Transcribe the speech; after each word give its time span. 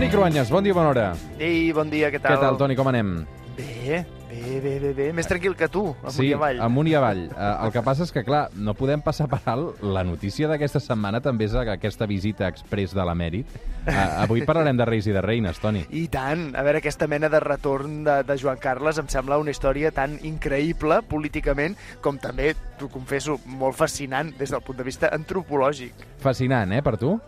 Toni 0.00 0.08
Cruanyes, 0.08 0.48
bon 0.48 0.64
dia, 0.64 0.72
bona 0.72 0.88
hora. 0.88 1.08
Ei, 1.36 1.74
bon 1.76 1.90
dia, 1.92 2.08
què 2.08 2.16
tal? 2.16 2.32
Què 2.32 2.40
tal, 2.40 2.56
Toni, 2.56 2.72
com 2.72 2.88
anem? 2.88 3.10
Bé, 3.52 3.98
bé, 4.30 4.60
bé, 4.64 4.70
bé, 4.80 4.92
bé. 4.96 5.08
Més 5.12 5.26
tranquil 5.28 5.52
que 5.52 5.66
tu, 5.68 5.82
amunt 5.92 6.14
sí, 6.16 6.30
i 6.30 6.32
avall. 6.32 6.60
amunt 6.64 6.88
i 6.88 6.94
avall. 6.96 7.18
Uh, 7.34 7.66
el 7.66 7.72
que 7.74 7.82
passa 7.84 8.06
és 8.06 8.12
que, 8.16 8.22
clar, 8.24 8.46
no 8.56 8.72
podem 8.78 9.02
passar 9.04 9.26
per 9.28 9.42
alt. 9.52 9.82
La 9.84 10.00
notícia 10.08 10.48
d'aquesta 10.48 10.80
setmana 10.80 11.20
també 11.20 11.44
és 11.50 11.56
aquesta 11.60 12.08
visita 12.08 12.48
express 12.48 12.96
de 12.96 13.04
l'emèrit. 13.04 13.52
Uh, 13.82 13.92
avui 14.22 14.40
parlarem 14.48 14.80
de 14.80 14.86
reis 14.88 15.04
i 15.04 15.12
de 15.12 15.20
reines, 15.20 15.60
Toni. 15.60 15.82
I 15.92 16.06
tant. 16.08 16.46
A 16.56 16.64
veure, 16.64 16.80
aquesta 16.80 17.04
mena 17.04 17.28
de 17.28 17.40
retorn 17.44 17.98
de, 18.06 18.14
de 18.24 18.36
Joan 18.40 18.62
Carles 18.62 19.02
em 19.04 19.10
sembla 19.12 19.36
una 19.42 19.52
història 19.52 19.90
tan 19.92 20.16
increïble 20.24 21.02
políticament 21.12 21.76
com 22.00 22.16
també, 22.16 22.54
t'ho 22.80 22.88
confesso, 22.88 23.36
molt 23.44 23.76
fascinant 23.76 24.32
des 24.40 24.56
del 24.56 24.64
punt 24.64 24.80
de 24.80 24.88
vista 24.88 25.12
antropològic. 25.12 26.08
Fascinant, 26.24 26.72
eh, 26.72 26.80
per 26.80 26.96
tu? 26.96 27.18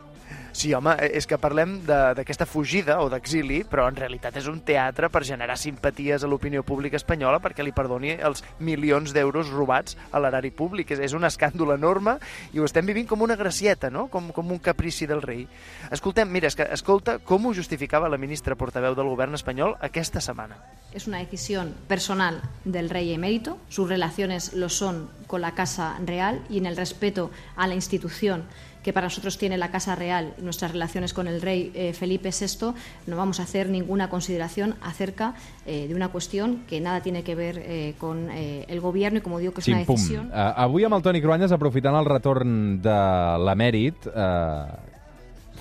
Sí, 0.52 0.74
home, 0.74 0.92
eh, 1.00 1.10
és 1.16 1.26
que 1.26 1.38
parlem 1.40 1.78
d'aquesta 1.86 2.46
fugida 2.46 2.98
o 3.00 3.08
d'exili, 3.10 3.62
però 3.64 3.86
en 3.88 3.96
realitat 3.96 4.36
és 4.36 4.46
un 4.50 4.60
teatre 4.60 5.08
per 5.08 5.24
generar 5.24 5.56
simpaties 5.58 6.22
a 6.22 6.28
l'opinió 6.28 6.62
pública 6.62 6.98
espanyola 7.00 7.40
perquè 7.40 7.64
li 7.64 7.72
perdoni 7.72 8.12
els 8.18 8.44
milions 8.60 9.14
d'euros 9.16 9.50
robats 9.50 9.96
a 10.12 10.20
l'erari 10.20 10.52
públic. 10.52 10.92
És, 10.92 11.00
és 11.00 11.16
un 11.16 11.24
escàndol 11.24 11.72
enorme 11.74 12.18
i 12.52 12.60
ho 12.60 12.68
estem 12.68 12.86
vivint 12.86 13.08
com 13.08 13.24
una 13.24 13.36
gracieta, 13.36 13.90
no? 13.90 14.08
com, 14.12 14.28
com 14.32 14.52
un 14.52 14.60
caprici 14.60 15.08
del 15.08 15.22
rei. 15.22 15.46
Escoltem, 15.90 16.28
mira, 16.28 16.52
és 16.52 16.58
que 16.58 16.68
escolta 16.70 17.18
com 17.18 17.46
ho 17.46 17.54
justificava 17.56 18.10
la 18.12 18.20
ministra 18.20 18.56
portaveu 18.56 18.94
del 18.94 19.08
govern 19.08 19.34
espanyol 19.34 19.78
aquesta 19.80 20.20
setmana. 20.20 20.60
Es 20.92 21.06
una 21.06 21.18
decisión 21.18 21.74
personal 21.88 22.42
del 22.64 22.90
rey 22.90 23.14
emérito. 23.14 23.56
Sus 23.70 23.88
relaciones 23.88 24.52
lo 24.52 24.68
son 24.68 25.08
con 25.26 25.40
la 25.40 25.54
Casa 25.54 25.96
Real 26.04 26.42
y 26.50 26.58
en 26.58 26.66
el 26.66 26.76
respeto 26.76 27.30
a 27.56 27.66
la 27.66 27.74
institución 27.74 28.44
que 28.82 28.92
para 28.92 29.06
nosotros 29.06 29.38
tiene 29.38 29.56
la 29.56 29.70
Casa 29.70 29.94
Real 29.94 30.34
y 30.38 30.42
nuestras 30.42 30.72
relaciones 30.72 31.14
con 31.14 31.26
el 31.26 31.40
rey 31.40 31.70
eh, 31.74 31.92
Felipe 31.92 32.30
VI, 32.30 32.72
no 33.06 33.16
vamos 33.16 33.40
a 33.40 33.44
hacer 33.44 33.68
ninguna 33.68 34.08
consideración 34.08 34.74
acerca 34.82 35.34
eh, 35.66 35.86
de 35.88 35.94
una 35.94 36.08
cuestión 36.08 36.64
que 36.68 36.80
nada 36.80 37.00
tiene 37.00 37.22
que 37.22 37.34
ver 37.34 37.58
eh, 37.58 37.94
con 37.98 38.30
eh, 38.30 38.64
el 38.68 38.80
gobierno 38.80 39.18
y 39.18 39.20
como 39.20 39.38
digo 39.38 39.52
que 39.52 39.60
es 39.60 39.68
una 39.68 39.78
Xim-pum. 39.78 39.96
decisión. 39.96 40.26
Uh, 40.28 40.52
avui 40.56 40.84
amb 40.84 40.96
el 40.96 41.02
Toni 41.02 41.22
Cruanyes, 41.22 41.52
aprofitant 41.52 41.96
el 41.98 42.08
retorn 42.08 42.80
de 42.82 42.98
l'emèrit, 43.46 44.08
uh, 44.10 44.72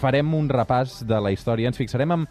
farem 0.01 0.33
un 0.33 0.49
repàs 0.49 1.01
de 1.07 1.19
la 1.21 1.31
història. 1.33 1.69
Ens 1.69 1.77
fixarem 1.77 2.15
en 2.17 2.27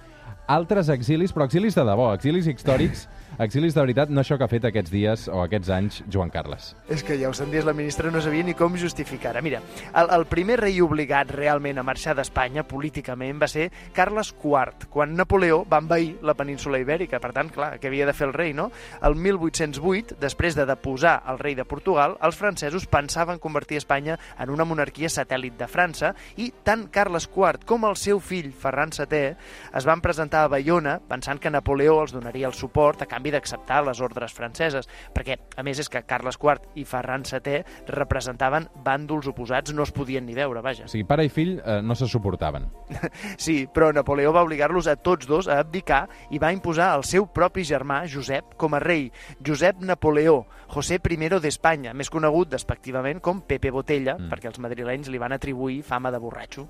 altres 0.50 0.90
exilis, 0.90 1.34
però 1.34 1.46
exilis 1.46 1.76
de 1.78 1.84
debò, 1.86 2.10
exilis 2.16 2.48
històrics, 2.50 3.06
exilis 3.38 3.74
de 3.74 3.80
veritat, 3.80 4.10
no 4.10 4.20
això 4.22 4.36
que 4.38 4.44
ha 4.44 4.50
fet 4.50 4.66
aquests 4.68 4.90
dies 4.92 5.26
o 5.30 5.40
aquests 5.44 5.70
anys 5.72 6.00
Joan 6.10 6.30
Carles. 6.34 6.74
És 6.90 7.04
que 7.06 7.16
ja 7.20 7.30
ho 7.30 7.34
senties, 7.36 7.64
la 7.64 7.74
ministra 7.76 8.10
no 8.10 8.20
sabia 8.20 8.44
ni 8.44 8.54
com 8.58 8.76
justificar-ho. 8.76 9.42
Mira, 9.42 9.62
el, 9.94 10.10
el 10.16 10.26
primer 10.30 10.58
rei 10.60 10.80
obligat 10.84 11.30
realment 11.34 11.80
a 11.80 11.84
marxar 11.86 12.16
d'Espanya 12.18 12.66
políticament 12.68 13.40
va 13.40 13.48
ser 13.48 13.70
Carles 13.96 14.32
IV, 14.34 14.90
quan 14.92 15.14
Napoleó 15.16 15.62
va 15.70 15.80
envair 15.80 16.18
la 16.26 16.34
península 16.34 16.80
ibèrica. 16.82 17.20
Per 17.22 17.32
tant, 17.36 17.52
clar, 17.54 17.72
què 17.80 17.88
havia 17.88 18.08
de 18.08 18.16
fer 18.16 18.28
el 18.28 18.34
rei, 18.36 18.52
no? 18.56 18.70
El 19.06 19.16
1808, 19.16 20.18
després 20.20 20.58
de 20.58 20.66
deposar 20.68 21.20
el 21.30 21.40
rei 21.40 21.56
de 21.56 21.64
Portugal, 21.68 22.16
els 22.20 22.36
francesos 22.36 22.88
pensaven 22.90 23.40
convertir 23.40 23.80
Espanya 23.80 24.18
en 24.38 24.50
una 24.50 24.66
monarquia 24.68 25.08
satèl·lit 25.12 25.56
de 25.60 25.70
França 25.70 26.14
i 26.36 26.50
tant 26.64 26.88
Carles 26.92 27.28
IV 27.30 27.64
com 27.68 27.86
el 27.88 27.96
seu 27.96 28.20
fill, 28.20 28.52
Ferran 28.52 28.92
VII, 28.92 29.34
es 29.76 29.86
van 29.86 30.02
presentar 30.04 30.44
a 30.44 30.52
Bayona 30.52 30.98
pensant 31.08 31.40
que 31.40 31.52
Napoleó 31.52 32.00
els 32.02 32.12
donaria 32.12 32.48
el 32.48 32.56
suport 32.56 33.02
a 33.02 33.08
canvi 33.08 33.19
d'acceptar 33.28 33.82
les 33.84 34.00
ordres 34.00 34.32
franceses, 34.32 34.88
perquè, 35.12 35.36
a 35.60 35.64
més, 35.66 35.78
és 35.82 35.92
que 35.92 36.00
Carles 36.08 36.38
IV 36.40 36.80
i 36.80 36.86
Ferran 36.88 37.26
VII 37.28 37.60
representaven 37.92 38.70
bàndols 38.84 39.28
oposats, 39.28 39.74
no 39.76 39.84
es 39.84 39.92
podien 39.92 40.24
ni 40.24 40.34
veure, 40.38 40.62
vaja. 40.64 40.88
O 40.88 40.92
sigui, 40.92 41.04
pare 41.04 41.28
i 41.28 41.32
fill 41.32 41.58
eh, 41.60 41.80
no 41.84 41.94
se 41.98 42.08
suportaven. 42.08 42.70
Sí, 43.40 43.66
però 43.72 43.90
Napoleó 43.94 44.32
va 44.34 44.42
obligar-los 44.44 44.88
a 44.90 44.96
tots 45.00 45.28
dos 45.28 45.48
a 45.48 45.60
abdicar 45.60 46.02
i 46.32 46.40
va 46.40 46.52
imposar 46.54 46.90
el 46.96 47.04
seu 47.08 47.26
propi 47.32 47.64
germà, 47.66 48.02
Josep, 48.10 48.54
com 48.60 48.74
a 48.76 48.80
rei. 48.82 49.08
Josep 49.46 49.80
Napoleó, 49.84 50.44
José 50.70 51.00
I 51.00 51.30
d'Espanya, 51.40 51.94
més 51.94 52.10
conegut 52.10 52.50
despectivament 52.50 53.20
com 53.20 53.42
Pepe 53.42 53.72
Botella, 53.74 54.16
mm. 54.18 54.30
perquè 54.30 54.50
els 54.52 54.62
madrilenys 54.62 55.10
li 55.10 55.18
van 55.18 55.32
atribuir 55.36 55.82
fama 55.82 56.10
de 56.10 56.18
borratxo. 56.22 56.68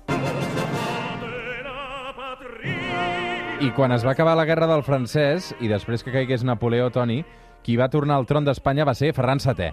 I 3.61 3.69
quan 3.77 3.91
es 3.93 4.01
va 4.01 4.15
acabar 4.15 4.31
la 4.33 4.47
guerra 4.49 4.65
del 4.65 4.81
francès, 4.81 5.51
i 5.61 5.67
després 5.69 6.01
que 6.01 6.09
caigués 6.09 6.41
Napoleó, 6.41 6.87
Toni, 6.89 7.19
qui 7.63 7.77
va 7.77 7.89
tornar 7.89 8.17
al 8.17 8.27
tron 8.29 8.45
d'Espanya 8.45 8.85
va 8.87 8.97
ser 8.97 9.13
Ferran 9.13 9.41
VII. 9.43 9.71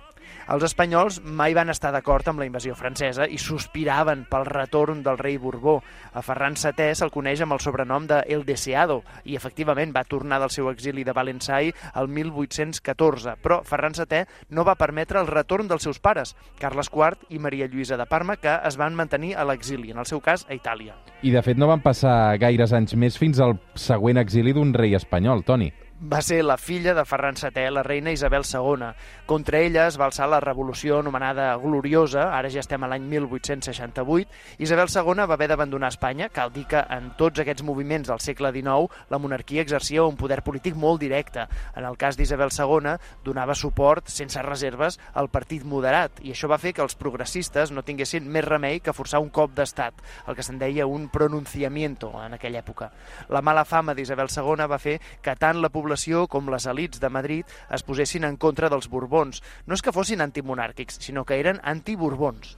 Els 0.49 0.65
espanyols 0.65 1.19
mai 1.25 1.53
van 1.57 1.69
estar 1.69 1.91
d'acord 1.93 2.29
amb 2.31 2.41
la 2.41 2.47
invasió 2.49 2.75
francesa 2.77 3.27
i 3.29 3.37
sospiraven 3.41 4.25
pel 4.31 4.47
retorn 4.49 5.03
del 5.05 5.19
rei 5.21 5.37
Borbó. 5.41 5.79
A 6.17 6.23
Ferran 6.25 6.57
VII 6.57 6.95
se'l 6.97 7.13
coneix 7.13 7.43
amb 7.45 7.53
el 7.57 7.61
sobrenom 7.61 8.07
de 8.09 8.23
El 8.33 8.47
Deseado 8.49 9.03
i 9.29 9.37
efectivament 9.37 9.93
va 9.93 10.07
tornar 10.09 10.39
del 10.41 10.53
seu 10.55 10.71
exili 10.73 11.05
de 11.05 11.13
Valensai 11.13 11.73
el 12.01 12.09
1814, 12.09 13.37
però 13.45 13.61
Ferran 13.69 13.97
VII 13.99 14.25
no 14.57 14.65
va 14.65 14.79
permetre 14.81 15.21
el 15.21 15.29
retorn 15.29 15.69
dels 15.69 15.85
seus 15.85 16.01
pares, 16.01 16.35
Carles 16.61 16.89
IV 16.93 17.29
i 17.29 17.39
Maria 17.39 17.69
Lluïsa 17.69 18.01
de 18.01 18.09
Parma, 18.09 18.39
que 18.41 18.57
es 18.65 18.81
van 18.81 18.97
mantenir 18.97 19.35
a 19.37 19.45
l'exili, 19.45 19.93
en 19.93 20.01
el 20.01 20.09
seu 20.09 20.21
cas 20.25 20.47
a 20.49 20.57
Itàlia. 20.57 20.97
I, 21.21 21.33
de 21.35 21.43
fet, 21.43 21.61
no 21.61 21.69
van 21.69 21.85
passar 21.85 22.39
gaires 22.41 22.73
anys 22.73 22.97
més 22.97 23.21
fins 23.21 23.41
al 23.41 23.59
següent 23.77 24.21
exili 24.21 24.57
d'un 24.57 24.73
rei 24.73 24.97
espanyol, 24.97 25.45
Toni. 25.45 25.73
Va 26.01 26.21
ser 26.23 26.45
la 26.45 26.57
filla 26.57 26.95
de 26.95 27.05
Ferran 27.05 27.35
VII, 27.35 27.71
la 27.73 27.83
reina 27.83 28.13
Isabel 28.13 28.45
II. 28.47 28.93
Contra 29.27 29.59
ella 29.59 29.89
es 29.89 29.99
va 29.99 30.07
alçar 30.07 30.29
la 30.31 30.39
revolució 30.41 31.01
anomenada 31.01 31.51
Gloriosa, 31.59 32.29
ara 32.37 32.49
ja 32.49 32.63
estem 32.63 32.85
a 32.85 32.89
l'any 32.89 33.03
1868. 33.11 34.31
Isabel 34.63 34.89
II 34.95 35.27
va 35.27 35.35
haver 35.35 35.49
d'abandonar 35.51 35.91
Espanya. 35.91 36.29
Cal 36.29 36.53
dir 36.55 36.67
que 36.71 36.79
en 36.79 37.11
tots 37.19 37.43
aquests 37.43 37.65
moviments 37.67 38.09
del 38.09 38.23
segle 38.23 38.53
XIX 38.55 39.11
la 39.11 39.19
monarquia 39.19 39.63
exercia 39.63 40.05
un 40.07 40.17
poder 40.17 40.41
polític 40.47 40.77
molt 40.77 41.01
directe. 41.03 41.49
En 41.75 41.85
el 41.85 41.99
cas 41.99 42.17
d'Isabel 42.17 42.55
II 42.55 42.95
donava 43.25 43.59
suport 43.59 44.09
sense 44.09 44.41
reserves 44.47 45.01
al 45.15 45.29
partit 45.35 45.67
moderat 45.67 46.23
i 46.23 46.31
això 46.31 46.49
va 46.49 46.61
fer 46.63 46.73
que 46.77 46.83
els 46.87 46.95
progressistes 46.95 47.75
no 47.75 47.83
tinguessin 47.83 48.29
més 48.31 48.47
remei 48.47 48.79
que 48.81 48.95
forçar 48.95 49.19
un 49.19 49.31
cop 49.35 49.51
d'estat, 49.57 49.99
el 50.29 50.39
que 50.39 50.47
se'n 50.47 50.63
deia 50.63 50.87
un 50.87 51.09
pronunciamiento 51.11 52.15
en 52.23 52.39
aquella 52.39 52.63
època. 52.63 52.93
La 53.29 53.43
mala 53.43 53.67
fama 53.67 53.95
d'Isabel 53.99 54.31
II 54.31 54.71
va 54.71 54.79
fer 54.79 55.01
que 55.23 55.35
tant 55.35 55.59
la 55.59 55.69
població 55.75 55.88
com 56.29 56.51
les 56.51 56.67
elites 56.67 57.01
de 57.01 57.09
Madrid 57.09 57.45
es 57.71 57.83
posessin 57.83 58.25
en 58.25 58.37
contra 58.37 58.69
dels 58.69 58.89
Borbons. 58.89 59.43
No 59.67 59.75
és 59.75 59.83
que 59.83 59.93
fossin 59.93 60.21
antimonàrquics, 60.21 61.01
sinó 61.01 61.25
que 61.25 61.39
eren 61.41 61.61
antiborbons. 61.63 62.57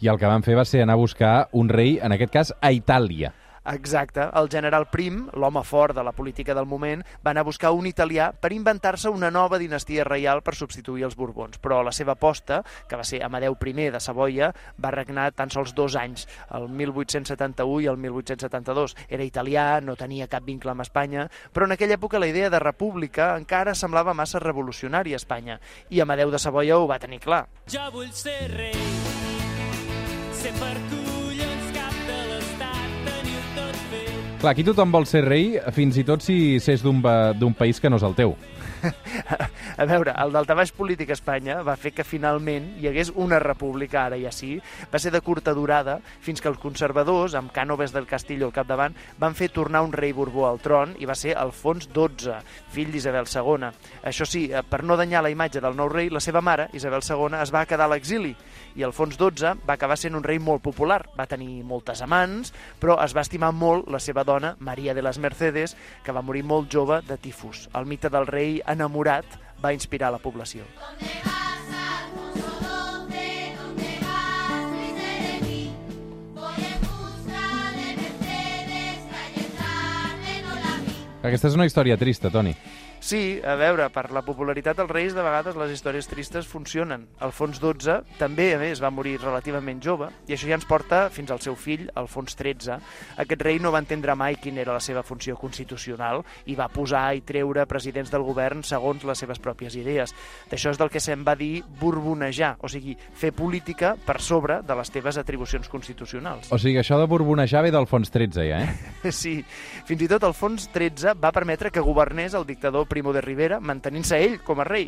I 0.00 0.08
el 0.08 0.18
que 0.18 0.28
van 0.28 0.44
fer 0.44 0.56
va 0.56 0.64
ser 0.64 0.82
anar 0.82 0.94
a 0.94 1.00
buscar 1.00 1.48
un 1.52 1.68
rei, 1.68 1.98
en 2.02 2.12
aquest 2.12 2.32
cas, 2.32 2.54
a 2.60 2.72
Itàlia. 2.72 3.32
Exacte. 3.66 4.28
El 4.34 4.48
general 4.48 4.86
Prim, 4.90 5.24
l'home 5.34 5.62
fort 5.64 5.94
de 5.96 6.04
la 6.06 6.12
política 6.12 6.54
del 6.54 6.66
moment, 6.66 7.02
va 7.24 7.32
anar 7.32 7.42
a 7.42 7.48
buscar 7.48 7.72
un 7.74 7.86
italià 7.86 8.30
per 8.32 8.52
inventar-se 8.54 9.10
una 9.10 9.30
nova 9.30 9.58
dinastia 9.58 10.04
reial 10.06 10.42
per 10.46 10.54
substituir 10.54 11.04
els 11.08 11.16
Borbons. 11.18 11.58
Però 11.58 11.82
la 11.82 11.92
seva 11.92 12.14
aposta, 12.14 12.62
que 12.88 12.96
va 12.96 13.04
ser 13.04 13.22
Amadeu 13.24 13.56
I 13.66 13.90
de 13.90 14.00
Savoia, 14.00 14.52
va 14.78 14.90
regnar 14.94 15.32
tan 15.32 15.50
sols 15.50 15.74
dos 15.74 15.96
anys, 15.96 16.26
el 16.54 16.68
1871 16.68 17.80
i 17.82 17.86
el 17.90 17.96
1872. 17.96 18.96
Era 19.08 19.24
italià, 19.24 19.80
no 19.80 19.96
tenia 19.96 20.28
cap 20.28 20.44
vincle 20.44 20.70
amb 20.70 20.82
Espanya, 20.82 21.28
però 21.52 21.66
en 21.66 21.72
aquella 21.72 21.98
època 21.98 22.18
la 22.18 22.30
idea 22.30 22.50
de 22.50 22.62
república 22.62 23.34
encara 23.36 23.74
semblava 23.74 24.14
massa 24.14 24.38
revolucionària 24.38 25.16
a 25.16 25.22
Espanya. 25.22 25.60
I 25.90 26.00
Amadeu 26.00 26.30
de 26.30 26.38
Savoia 26.38 26.78
ho 26.78 26.86
va 26.86 27.00
tenir 27.02 27.20
clar. 27.20 27.46
Jo 27.66 27.90
vull 27.92 28.12
ser 28.12 28.38
rei, 28.54 28.78
ser 30.32 30.54
per 30.60 30.74
collons 30.86 31.15
Clar, 34.46 34.52
aquí 34.54 34.62
tothom 34.62 34.92
vol 34.94 35.08
ser 35.10 35.24
rei, 35.26 35.56
fins 35.74 35.96
i 35.98 36.04
tot 36.06 36.22
si 36.22 36.60
s'és 36.62 36.84
d'un 36.86 37.54
país 37.58 37.80
que 37.82 37.90
no 37.90 37.98
és 37.98 38.04
el 38.06 38.14
teu. 38.14 38.36
A 39.82 39.84
veure, 39.90 40.12
el 40.22 40.30
daltabaix 40.30 40.70
polític 40.72 41.10
a 41.10 41.16
Espanya 41.16 41.56
va 41.66 41.74
fer 41.76 41.90
que 41.96 42.04
finalment 42.06 42.68
hi 42.78 42.86
hagués 42.86 43.10
una 43.18 43.40
república, 43.42 44.04
ara 44.04 44.16
ja 44.20 44.30
sí, 44.32 44.54
va 44.92 45.00
ser 45.02 45.10
de 45.12 45.20
curta 45.20 45.52
durada, 45.56 45.98
fins 46.22 46.40
que 46.40 46.48
els 46.48 46.60
conservadors, 46.62 47.34
amb 47.34 47.50
Cànoves 47.52 47.92
del 47.92 48.06
Castillo 48.06 48.46
al 48.46 48.54
capdavant, 48.54 48.94
van 49.18 49.34
fer 49.34 49.50
tornar 49.50 49.82
un 49.82 49.92
rei 49.92 50.14
Borbó 50.16 50.46
al 50.46 50.62
tron 50.62 50.94
i 51.02 51.10
va 51.10 51.18
ser 51.18 51.34
Alfons 51.36 51.90
XII, 51.90 52.38
fill 52.72 52.94
d'Isabel 52.94 53.26
II. 53.26 53.72
Això 54.06 54.28
sí, 54.28 54.46
eh, 54.52 54.62
per 54.62 54.84
no 54.84 54.96
danyar 54.96 55.24
la 55.26 55.34
imatge 55.34 55.60
del 55.64 55.74
nou 55.74 55.90
rei, 55.90 56.08
la 56.08 56.22
seva 56.22 56.40
mare, 56.40 56.70
Isabel 56.72 57.02
II, 57.02 57.34
es 57.42 57.52
va 57.52 57.66
quedar 57.66 57.90
a 57.90 57.94
l'exili 57.96 58.36
i 58.76 58.84
Alfons 58.84 59.16
XII 59.16 59.64
va 59.66 59.74
acabar 59.74 59.96
sent 59.96 60.14
un 60.14 60.24
rei 60.24 60.38
molt 60.38 60.62
popular. 60.62 61.00
Va 61.16 61.26
tenir 61.28 61.62
moltes 61.64 62.02
amants, 62.04 62.52
però 62.80 62.98
es 63.02 63.14
va 63.16 63.24
estimar 63.24 63.48
molt 63.56 63.88
la 63.92 64.00
seva 64.02 64.24
dona, 64.24 64.35
Maria 64.58 64.94
de 64.94 65.02
les 65.02 65.18
Mercedes, 65.18 65.76
que 66.04 66.12
va 66.12 66.22
morir 66.22 66.44
molt 66.44 66.72
jove 66.72 67.00
de 67.08 67.16
tifus. 67.16 67.68
El 67.74 67.86
mite 67.86 68.10
del 68.12 68.26
rei 68.26 68.60
enamorat 68.66 69.38
va 69.62 69.72
inspirar 69.72 70.12
la 70.12 70.20
població. 70.22 70.66
Aquesta 81.26 81.48
és 81.50 81.56
una 81.58 81.66
història 81.66 81.96
trista, 81.98 82.30
Toni. 82.30 82.52
Sí, 83.06 83.38
a 83.38 83.52
veure, 83.54 83.84
per 83.94 84.08
la 84.10 84.24
popularitat 84.26 84.80
dels 84.80 84.90
reis 84.90 85.12
de 85.14 85.22
vegades 85.22 85.54
les 85.54 85.70
històries 85.76 86.08
tristes 86.10 86.48
funcionen. 86.50 87.04
Alfons 87.22 87.60
XII 87.62 88.16
també, 88.18 88.48
a 88.56 88.58
més, 88.58 88.80
va 88.82 88.90
morir 88.90 89.12
relativament 89.20 89.78
jove 89.78 90.08
i 90.26 90.34
això 90.34 90.48
ja 90.50 90.56
ens 90.58 90.66
porta 90.66 91.04
fins 91.14 91.30
al 91.30 91.38
seu 91.44 91.54
fill, 91.54 91.84
Alfons 91.94 92.34
XIII. 92.34 92.80
Aquest 93.22 93.44
rei 93.46 93.60
no 93.62 93.70
va 93.70 93.78
entendre 93.78 94.16
mai 94.18 94.34
quina 94.42 94.64
era 94.64 94.74
la 94.74 94.82
seva 94.82 95.04
funció 95.06 95.36
constitucional 95.38 96.24
i 96.50 96.56
va 96.58 96.66
posar 96.66 97.04
i 97.14 97.22
treure 97.22 97.68
presidents 97.70 98.10
del 98.10 98.24
govern 98.26 98.64
segons 98.66 99.06
les 99.06 99.22
seves 99.22 99.38
pròpies 99.38 99.78
idees. 99.78 100.10
D'això 100.50 100.74
és 100.74 100.82
del 100.82 100.90
que 100.90 100.98
se'n 100.98 101.22
va 101.22 101.36
dir 101.38 101.62
borbonejar, 101.78 102.56
o 102.58 102.66
sigui, 102.66 102.96
fer 103.14 103.30
política 103.30 103.94
per 104.02 104.18
sobre 104.18 104.58
de 104.66 104.80
les 104.80 104.90
teves 104.90 105.22
atribucions 105.22 105.70
constitucionals. 105.70 106.50
O 106.50 106.58
sigui, 106.58 106.82
això 106.82 106.98
de 106.98 107.06
borbonejar 107.06 107.62
ve 107.68 107.70
d'Alfons 107.70 108.10
XIII, 108.10 108.50
ja, 108.50 108.60
eh? 108.66 109.14
Sí, 109.22 109.38
fins 109.86 110.02
i 110.02 110.10
tot 110.10 110.26
Alfons 110.26 110.66
XIII 110.74 111.14
va 111.22 111.30
permetre 111.30 111.70
que 111.70 111.86
governés 111.86 112.34
el 112.34 112.50
dictador 112.50 112.90
Primo 112.96 113.12
de 113.12 113.20
Rivera, 113.20 113.58
mantenint-se 113.60 114.16
ell 114.16 114.38
com 114.40 114.62
a 114.62 114.64
rei. 114.64 114.86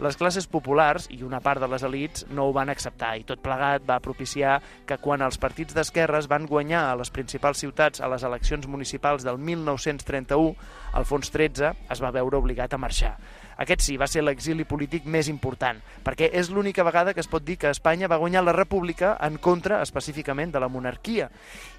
Les 0.00 0.16
classes 0.16 0.46
populars 0.48 1.10
i 1.12 1.18
una 1.26 1.42
part 1.44 1.60
de 1.60 1.66
les 1.68 1.82
elites 1.84 2.22
no 2.32 2.46
ho 2.48 2.52
van 2.56 2.70
acceptar 2.72 3.10
i 3.20 3.24
tot 3.28 3.42
plegat 3.44 3.84
va 3.84 3.98
propiciar 4.00 4.54
que 4.88 4.96
quan 4.96 5.20
els 5.20 5.36
partits 5.36 5.76
d'esquerres 5.76 6.28
van 6.30 6.46
guanyar 6.48 6.86
a 6.88 6.94
les 6.96 7.10
principals 7.12 7.60
ciutats 7.60 8.00
a 8.00 8.08
les 8.08 8.22
eleccions 8.24 8.64
municipals 8.64 9.26
del 9.28 9.36
1931, 9.36 10.54
Alfons 10.96 11.28
XIII 11.28 11.74
es 11.92 12.00
va 12.00 12.14
veure 12.16 12.40
obligat 12.40 12.72
a 12.72 12.80
marxar. 12.80 13.12
Aquest 13.60 13.84
sí, 13.84 13.98
va 14.00 14.08
ser 14.08 14.22
l'exili 14.24 14.64
polític 14.64 15.04
més 15.04 15.28
important, 15.28 15.82
perquè 16.00 16.30
és 16.32 16.48
l'única 16.48 16.86
vegada 16.86 17.12
que 17.12 17.20
es 17.20 17.28
pot 17.28 17.44
dir 17.44 17.58
que 17.60 17.68
Espanya 17.68 18.08
va 18.08 18.16
guanyar 18.22 18.40
la 18.46 18.54
república 18.56 19.18
en 19.20 19.36
contra 19.36 19.82
específicament 19.84 20.54
de 20.54 20.62
la 20.64 20.70
monarquia. 20.72 21.28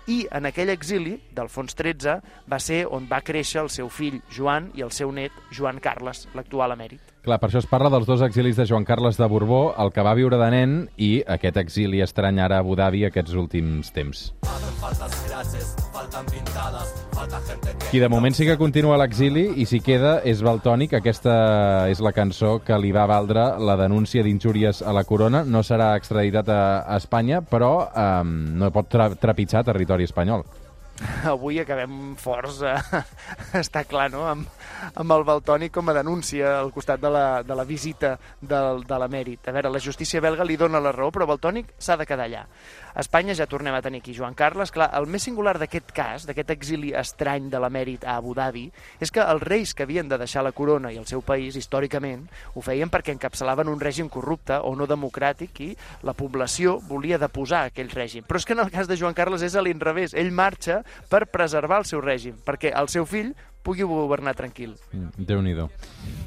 I 0.06 0.28
en 0.30 0.46
aquell 0.46 0.70
exili 0.70 1.16
d'Alfons 1.34 1.74
XIII 1.74 2.46
va 2.54 2.62
ser 2.62 2.84
on 2.86 3.10
va 3.10 3.24
créixer 3.26 3.64
el 3.64 3.74
seu 3.74 3.90
fill 3.90 4.22
Joan 4.30 4.70
i 4.78 4.86
el 4.86 4.94
seu 4.94 5.10
net 5.10 5.34
Joan 5.50 5.82
Carles, 5.82 6.28
l'actual 6.38 6.78
emèrit. 6.78 7.11
Clar, 7.22 7.38
per 7.38 7.52
això 7.52 7.60
es 7.62 7.68
parla 7.70 7.92
dels 7.94 8.08
dos 8.10 8.24
exilis 8.26 8.58
de 8.58 8.66
Joan 8.66 8.82
Carles 8.82 9.20
de 9.22 9.28
Borbó, 9.30 9.76
el 9.78 9.92
que 9.94 10.02
va 10.02 10.16
viure 10.18 10.40
de 10.42 10.48
nen 10.50 10.72
i 10.98 11.22
aquest 11.30 11.60
exili 11.62 12.00
estrany 12.02 12.40
ara 12.42 12.58
a 12.58 12.66
Abu 12.66 12.74
Dhabi 12.74 13.04
aquests 13.06 13.36
últims 13.38 13.92
temps. 13.94 14.24
Qui 17.92 18.02
de 18.02 18.10
moment 18.10 18.34
sí 18.34 18.48
que 18.50 18.58
continua 18.58 18.98
l'exili 18.98 19.44
i 19.62 19.68
si 19.70 19.84
queda 19.86 20.16
és 20.26 20.42
Baltònic. 20.42 20.98
Aquesta 20.98 21.36
és 21.94 22.02
la 22.02 22.14
cançó 22.16 22.56
que 22.66 22.80
li 22.82 22.90
va 22.96 23.06
valdre 23.06 23.46
la 23.62 23.78
denúncia 23.78 24.26
d'injúries 24.26 24.82
a 24.82 24.96
la 24.98 25.06
corona. 25.06 25.44
No 25.46 25.62
serà 25.62 25.92
extraditat 26.02 26.50
a 26.50 26.98
Espanya, 26.98 27.44
però 27.46 27.86
eh, 27.86 28.10
no 28.26 28.74
pot 28.74 28.90
tra 28.90 29.12
trepitjar 29.14 29.62
territori 29.70 30.10
espanyol. 30.10 30.48
Avui 31.34 31.60
acabem 31.62 32.16
forts, 32.20 32.62
eh, 32.66 33.04
està 33.64 33.84
clar, 33.90 34.10
no?, 34.14 34.26
amb, 34.30 34.48
amb 34.96 35.16
el 35.16 35.26
Baltoni 35.28 35.70
com 35.74 35.90
a 35.90 35.96
denúncia 35.98 36.58
al 36.60 36.72
costat 36.74 37.02
de 37.02 37.12
la, 37.14 37.26
de 37.44 37.58
la 37.58 37.66
visita 37.68 38.16
del, 38.42 38.84
de 38.88 39.00
l'emèrit. 39.02 39.48
A 39.48 39.56
veure, 39.56 39.72
la 39.74 39.82
justícia 39.84 40.22
belga 40.24 40.46
li 40.48 40.58
dona 40.60 40.82
la 40.84 40.94
raó, 40.96 41.12
però 41.14 41.28
Baltònic 41.30 41.74
s'ha 41.80 41.98
de 42.00 42.08
quedar 42.10 42.28
allà. 42.30 42.46
A 42.92 43.00
Espanya 43.00 43.36
ja 43.38 43.48
tornem 43.48 43.76
a 43.76 43.82
tenir 43.82 44.02
aquí 44.02 44.14
Joan 44.14 44.36
Carles. 44.36 44.72
Clar, 44.74 44.90
el 44.98 45.08
més 45.08 45.24
singular 45.24 45.56
d'aquest 45.60 45.94
cas, 45.96 46.26
d'aquest 46.28 46.52
exili 46.52 46.92
estrany 46.98 47.48
de 47.52 47.62
l'emèrit 47.62 48.04
a 48.06 48.18
Abu 48.20 48.36
Dhabi, 48.36 48.66
és 49.00 49.14
que 49.14 49.24
els 49.24 49.44
reis 49.44 49.74
que 49.74 49.88
havien 49.88 50.10
de 50.12 50.20
deixar 50.20 50.44
la 50.44 50.52
corona 50.52 50.92
i 50.92 51.00
el 51.00 51.08
seu 51.10 51.24
país, 51.24 51.56
històricament, 51.56 52.28
ho 52.54 52.64
feien 52.66 52.92
perquè 52.92 53.16
encapçalaven 53.16 53.72
un 53.72 53.80
règim 53.80 54.10
corrupte 54.12 54.60
o 54.60 54.74
no 54.76 54.90
democràtic 54.90 55.62
i 55.64 55.70
la 56.04 56.16
població 56.18 56.80
volia 56.90 57.22
deposar 57.22 57.66
aquell 57.70 57.92
règim. 57.94 58.26
Però 58.28 58.42
és 58.42 58.46
que 58.46 58.58
en 58.58 58.66
el 58.66 58.72
cas 58.74 58.90
de 58.92 59.00
Joan 59.00 59.16
Carles 59.16 59.46
és 59.46 59.56
a 59.56 59.64
l'inrevés. 59.64 60.16
Ell 60.18 60.34
marxa 60.36 60.82
per 61.10 61.26
preservar 61.32 61.80
el 61.80 61.86
seu 61.86 62.02
règim, 62.02 62.36
perquè 62.46 62.74
el 62.76 62.90
seu 62.92 63.06
fill 63.06 63.32
pugui 63.64 63.86
governar 63.88 64.36
tranquil. 64.36 64.76
Mm, 64.92 65.26
Déu-n'hi-do. 65.30 65.70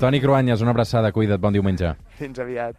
Toni 0.01 0.21
Cruanyes, 0.23 0.63
una 0.63 0.71
abraçada, 0.71 1.13
cuida't, 1.13 1.41
bon 1.43 1.53
diumenge. 1.53 1.95
Fins 2.19 2.39
aviat. 2.39 2.73